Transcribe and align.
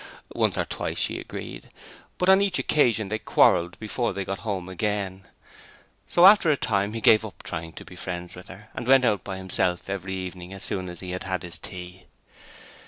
Once 0.33 0.57
or 0.57 0.65
twice 0.65 0.97
she 0.97 1.19
agreed, 1.19 1.69
but 2.17 2.27
on 2.27 2.41
each 2.41 2.57
occasion, 2.57 3.09
they 3.09 3.19
quarrelled 3.19 3.77
before 3.79 4.13
they 4.13 4.25
got 4.25 4.39
home 4.39 4.67
again. 4.67 5.27
So 6.07 6.25
after 6.25 6.49
a 6.49 6.57
time 6.57 6.93
he 6.93 7.01
gave 7.01 7.23
up 7.23 7.43
trying 7.43 7.73
to 7.73 7.85
be 7.85 7.95
friends 7.95 8.33
with 8.33 8.47
her 8.47 8.69
and 8.73 8.87
went 8.87 9.05
out 9.05 9.23
by 9.23 9.37
himself 9.37 9.91
every 9.91 10.15
evening 10.15 10.53
as 10.53 10.63
soon 10.63 10.89
as 10.89 11.01
he 11.01 11.11
had 11.11 11.21
had 11.25 11.43
his 11.43 11.59
tea. 11.59 12.07